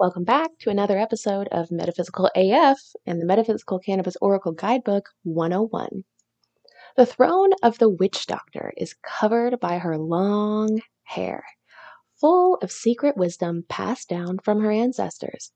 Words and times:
Welcome 0.00 0.24
back 0.24 0.58
to 0.60 0.70
another 0.70 0.98
episode 0.98 1.48
of 1.52 1.70
Metaphysical 1.70 2.30
AF 2.34 2.78
and 3.06 3.20
the 3.20 3.26
Metaphysical 3.26 3.78
Cannabis 3.78 4.16
Oracle 4.22 4.52
Guidebook 4.52 5.10
101. 5.22 6.04
The 6.96 7.06
throne 7.06 7.50
of 7.62 7.78
the 7.78 7.90
witch 7.90 8.26
doctor 8.26 8.72
is 8.76 8.96
covered 9.02 9.60
by 9.60 9.78
her 9.78 9.98
long 9.98 10.80
hair, 11.04 11.44
full 12.18 12.56
of 12.62 12.72
secret 12.72 13.18
wisdom 13.18 13.64
passed 13.68 14.08
down 14.08 14.38
from 14.38 14.60
her 14.60 14.72
ancestors. 14.72 15.52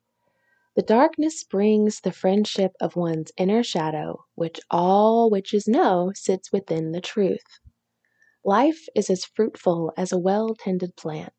The 0.76 0.82
darkness 0.82 1.42
brings 1.42 2.00
the 2.00 2.12
friendship 2.12 2.72
of 2.78 2.94
one's 2.94 3.32
inner 3.38 3.62
shadow, 3.62 4.26
which 4.34 4.60
all 4.70 5.30
witches 5.30 5.66
know 5.66 6.12
sits 6.14 6.52
within 6.52 6.92
the 6.92 7.00
truth. 7.00 7.58
Life 8.44 8.86
is 8.94 9.08
as 9.08 9.24
fruitful 9.24 9.92
as 9.96 10.12
a 10.12 10.18
well 10.18 10.54
tended 10.54 10.94
plant 10.94 11.32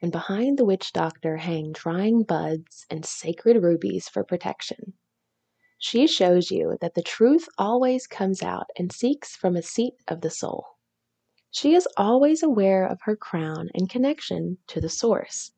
and 0.00 0.12
behind 0.12 0.58
the 0.58 0.64
witch 0.64 0.92
doctor 0.92 1.36
hang 1.38 1.72
drying 1.72 2.22
buds 2.22 2.86
and 2.90 3.04
sacred 3.04 3.62
rubies 3.62 4.08
for 4.08 4.24
protection. 4.24 4.94
She 5.78 6.06
shows 6.06 6.50
you 6.50 6.78
that 6.80 6.94
the 6.94 7.02
truth 7.02 7.48
always 7.58 8.06
comes 8.06 8.42
out 8.42 8.70
and 8.78 8.92
seeks 8.92 9.36
from 9.36 9.56
a 9.56 9.62
seat 9.62 9.94
of 10.08 10.20
the 10.20 10.30
soul. 10.30 10.64
She 11.50 11.74
is 11.74 11.88
always 11.96 12.42
aware 12.42 12.86
of 12.86 13.00
her 13.02 13.16
crown 13.16 13.68
and 13.74 13.88
connection 13.88 14.58
to 14.68 14.80
the 14.80 14.88
source. 14.88 15.52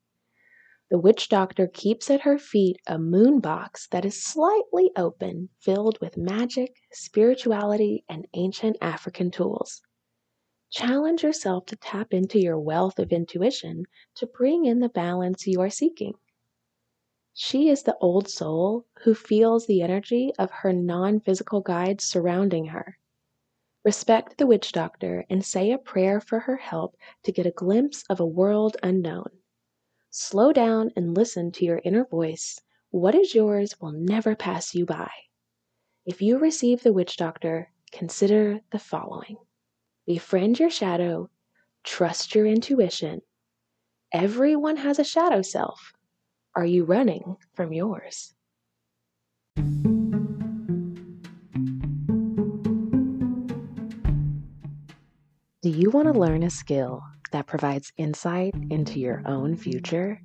The 0.89 0.97
witch 0.97 1.29
doctor 1.29 1.67
keeps 1.67 2.09
at 2.09 2.21
her 2.21 2.39
feet 2.39 2.77
a 2.87 2.97
moon 2.97 3.39
box 3.39 3.87
that 3.89 4.05
is 4.05 4.23
slightly 4.23 4.91
open, 4.95 5.49
filled 5.59 5.99
with 6.01 6.17
magic, 6.17 6.75
spirituality, 6.91 8.03
and 8.09 8.27
ancient 8.33 8.77
African 8.81 9.29
tools. 9.29 9.81
Challenge 10.71 11.23
yourself 11.23 11.65
to 11.67 11.75
tap 11.75 12.13
into 12.13 12.39
your 12.39 12.59
wealth 12.59 12.99
of 12.99 13.11
intuition 13.11 13.85
to 14.15 14.27
bring 14.27 14.65
in 14.65 14.79
the 14.79 14.89
balance 14.89 15.47
you 15.47 15.59
are 15.61 15.69
seeking. 15.69 16.13
She 17.33 17.69
is 17.69 17.83
the 17.83 17.97
old 17.97 18.29
soul 18.29 18.85
who 19.03 19.15
feels 19.15 19.65
the 19.65 19.81
energy 19.81 20.31
of 20.37 20.51
her 20.51 20.71
non 20.71 21.21
physical 21.21 21.61
guides 21.61 22.03
surrounding 22.03 22.65
her. 22.65 22.99
Respect 23.83 24.37
the 24.37 24.45
witch 24.45 24.71
doctor 24.71 25.25
and 25.29 25.43
say 25.43 25.71
a 25.71 25.77
prayer 25.79 26.21
for 26.21 26.41
her 26.41 26.57
help 26.57 26.95
to 27.23 27.31
get 27.31 27.47
a 27.47 27.51
glimpse 27.51 28.03
of 28.09 28.19
a 28.19 28.25
world 28.25 28.77
unknown. 28.83 29.39
Slow 30.11 30.53
down 30.53 30.91
and 30.95 31.15
listen 31.15 31.51
to 31.53 31.65
your 31.65 31.81
inner 31.83 32.05
voice. 32.05 32.59
What 32.91 33.15
is 33.15 33.33
yours 33.33 33.79
will 33.81 33.93
never 33.93 34.35
pass 34.35 34.75
you 34.75 34.85
by. 34.85 35.09
If 36.05 36.21
you 36.21 36.37
receive 36.37 36.83
the 36.83 36.93
witch 36.93 37.17
doctor, 37.17 37.71
consider 37.91 38.61
the 38.71 38.79
following. 38.79 39.37
Befriend 40.09 40.59
your 40.59 40.71
shadow. 40.71 41.29
Trust 41.83 42.33
your 42.33 42.47
intuition. 42.47 43.21
Everyone 44.11 44.77
has 44.77 44.97
a 44.97 45.03
shadow 45.03 45.43
self. 45.43 45.93
Are 46.55 46.65
you 46.65 46.83
running 46.83 47.37
from 47.53 47.71
yours? 47.71 48.33
Do 55.61 55.69
you 55.69 55.91
want 55.91 56.11
to 56.11 56.19
learn 56.19 56.41
a 56.41 56.49
skill 56.49 57.03
that 57.31 57.45
provides 57.45 57.93
insight 57.95 58.55
into 58.71 58.99
your 58.99 59.21
own 59.27 59.55
future? 59.55 60.19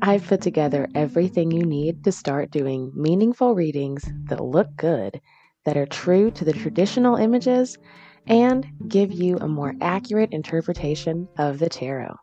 I've 0.00 0.24
put 0.24 0.42
together 0.42 0.86
everything 0.94 1.50
you 1.50 1.64
need 1.64 2.04
to 2.04 2.12
start 2.12 2.52
doing 2.52 2.92
meaningful 2.94 3.56
readings 3.56 4.08
that 4.28 4.38
look 4.38 4.68
good, 4.76 5.20
that 5.64 5.76
are 5.76 5.86
true 5.86 6.30
to 6.30 6.44
the 6.44 6.52
traditional 6.52 7.16
images, 7.16 7.76
and 8.26 8.66
give 8.88 9.12
you 9.12 9.36
a 9.38 9.48
more 9.48 9.74
accurate 9.80 10.32
interpretation 10.32 11.28
of 11.38 11.58
the 11.58 11.68
tarot. 11.68 12.16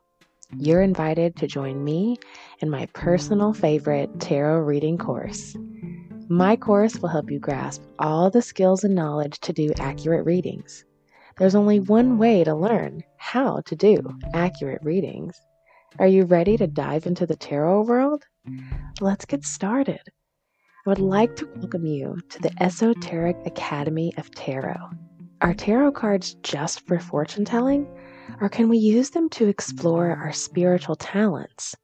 You're 0.57 0.81
invited 0.81 1.35
to 1.37 1.47
join 1.47 1.83
me 1.83 2.17
in 2.59 2.69
my 2.69 2.85
personal 2.93 3.53
favorite 3.53 4.19
tarot 4.19 4.59
reading 4.59 4.97
course. 4.97 5.55
My 6.29 6.55
course 6.55 6.99
will 6.99 7.09
help 7.09 7.31
you 7.31 7.39
grasp 7.39 7.81
all 7.99 8.29
the 8.29 8.41
skills 8.41 8.83
and 8.83 8.95
knowledge 8.95 9.39
to 9.41 9.53
do 9.53 9.71
accurate 9.79 10.25
readings. 10.25 10.85
There's 11.37 11.55
only 11.55 11.79
one 11.79 12.17
way 12.17 12.43
to 12.43 12.53
learn 12.53 13.03
how 13.17 13.61
to 13.61 13.75
do 13.75 13.99
accurate 14.33 14.81
readings. 14.83 15.35
Are 15.99 16.07
you 16.07 16.25
ready 16.25 16.57
to 16.57 16.67
dive 16.67 17.07
into 17.07 17.25
the 17.25 17.35
tarot 17.35 17.83
world? 17.83 18.23
Let's 19.01 19.25
get 19.25 19.43
started. 19.43 20.01
I 20.85 20.89
would 20.89 20.99
like 20.99 21.35
to 21.37 21.49
welcome 21.55 21.85
you 21.85 22.19
to 22.29 22.39
the 22.39 22.51
Esoteric 22.61 23.37
Academy 23.45 24.13
of 24.17 24.29
Tarot. 24.31 24.89
Are 25.43 25.53
tarot 25.53 25.91
cards 25.91 26.35
just 26.35 26.87
for 26.87 26.99
fortune 26.99 27.43
telling? 27.43 27.85
Or 28.39 28.47
can 28.47 28.69
we 28.69 28.77
use 28.77 29.09
them 29.09 29.27
to 29.31 29.49
explore 29.49 30.09
our 30.15 30.31
spiritual 30.31 30.95
talents? 30.95 31.75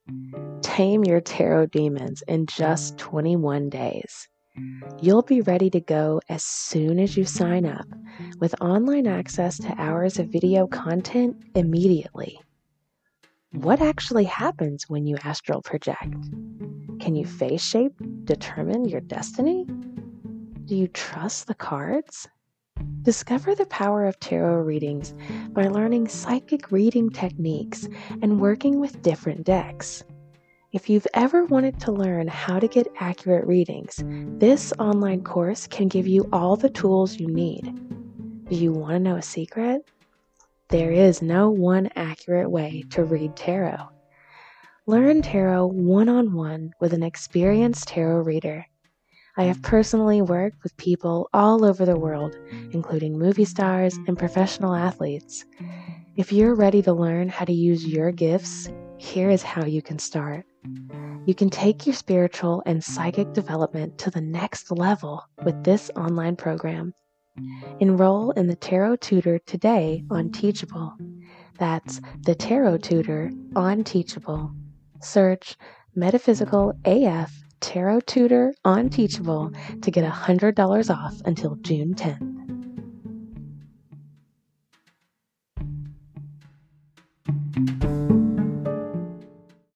Tame 0.62 1.04
your 1.04 1.20
tarot 1.20 1.66
demons 1.66 2.24
in 2.30 2.46
just 2.46 2.98
21 2.98 3.70
days. 3.70 4.30
You'll 5.02 5.24
be 5.24 5.42
ready 5.42 5.70
to 5.72 5.82
go 5.82 6.22
as 6.30 6.42
soon 6.46 7.00
as 7.00 7.18
you 7.18 7.26
sign 7.26 7.66
up 7.66 7.86
with 8.40 8.56
online 8.62 9.08
access 9.08 9.58
to 9.58 9.76
hours 9.78 10.20
of 10.20 10.28
video 10.30 10.66
content 10.66 11.36
immediately. 11.54 12.40
What 13.52 13.82
actually 13.82 14.24
happens 14.24 14.86
when 14.88 15.06
you 15.06 15.18
astral 15.26 15.62
project? 15.62 16.16
Can 17.02 17.14
you 17.14 17.26
face 17.26 17.62
shape 17.62 17.92
determine 18.24 18.86
your 18.86 19.02
destiny? 19.02 19.66
Do 20.64 20.78
you 20.78 20.88
trust 20.88 21.48
the 21.48 21.56
cards? 21.56 22.26
Discover 23.04 23.56
the 23.56 23.66
power 23.66 24.06
of 24.06 24.20
tarot 24.20 24.62
readings 24.62 25.14
by 25.52 25.68
learning 25.68 26.08
psychic 26.08 26.72
reading 26.72 27.10
techniques 27.10 27.88
and 28.22 28.40
working 28.40 28.80
with 28.80 29.02
different 29.02 29.46
decks. 29.46 30.04
If 30.72 30.90
you've 30.90 31.08
ever 31.16 31.46
wanted 31.46 31.80
to 31.80 31.92
learn 31.92 32.28
how 32.28 32.60
to 32.60 32.68
get 32.68 32.88
accurate 33.00 33.48
readings, 33.48 34.04
this 34.38 34.72
online 34.78 35.24
course 35.24 35.66
can 35.66 35.88
give 35.88 36.06
you 36.08 36.30
all 36.32 36.56
the 36.56 36.70
tools 36.70 37.20
you 37.20 37.28
need. 37.28 37.74
Do 38.50 38.56
you 38.56 38.72
want 38.72 38.94
to 38.94 39.00
know 39.00 39.16
a 39.16 39.22
secret? 39.22 39.90
There 40.68 40.92
is 40.92 41.24
no 41.24 41.50
one 41.50 41.90
accurate 41.96 42.52
way 42.52 42.84
to 42.92 43.04
read 43.04 43.36
tarot. 43.36 43.90
Learn 44.86 45.22
tarot 45.22 45.68
one 45.68 46.10
on 46.10 46.34
one 46.34 46.74
with 46.80 46.94
an 46.94 47.02
experienced 47.02 47.88
tarot 47.88 48.22
reader 48.22 48.66
I 49.40 49.44
have 49.44 49.62
personally 49.62 50.22
worked 50.22 50.62
with 50.64 50.76
people 50.76 51.30
all 51.34 51.64
over 51.64 51.86
the 51.86 51.98
world, 51.98 52.36
including 52.72 53.18
movie 53.18 53.46
stars 53.46 53.98
and 54.06 54.20
professional 54.20 54.76
athletes. 54.76 55.46
If 56.18 56.34
you're 56.34 56.56
ready 56.56 56.82
to 56.82 56.92
learn 56.92 57.30
how 57.30 57.46
to 57.46 57.54
use 57.54 57.86
your 57.86 58.12
gifts, 58.12 58.70
here 58.98 59.30
is 59.30 59.42
how 59.42 59.64
you 59.64 59.82
can 59.82 59.98
start. 59.98 60.46
You 61.26 61.34
can 61.34 61.50
take 61.50 61.86
your 61.86 61.96
spiritual 61.96 62.62
and 62.66 62.84
psychic 62.84 63.32
development 63.32 63.98
to 64.00 64.12
the 64.12 64.20
next 64.20 64.72
level 64.72 65.24
with 65.46 65.64
this 65.64 65.90
online 65.96 66.36
program. 66.36 66.94
Enroll 67.80 68.32
in 68.32 68.48
the 68.48 68.58
Tarot 68.58 68.98
Tutor 68.98 69.40
today 69.40 70.04
on 70.12 70.34
Teachable. 70.34 70.98
That's 71.58 72.02
the 72.24 72.36
Tarot 72.36 72.80
Tutor 72.80 73.32
on 73.56 73.86
Teachable. 73.86 74.52
Search 75.00 75.56
Metaphysical 75.96 76.74
AF 76.84 77.32
Tarot 77.60 78.02
Tutor 78.02 78.54
on 78.64 78.90
Teachable 78.90 79.52
to 79.82 79.92
get 79.92 80.10
$100 80.10 80.96
off 80.96 81.22
until 81.26 81.56
June 81.56 81.94
10th. 81.96 82.39